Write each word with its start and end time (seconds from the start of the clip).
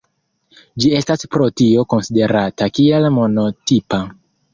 Ĝi 0.85 0.89
estas 0.99 1.27
pro 1.35 1.49
tio 1.61 1.83
konsiderata 1.93 2.69
kiel 2.79 3.07
monotipa. 3.19 4.01